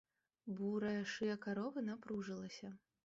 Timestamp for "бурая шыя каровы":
0.61-1.85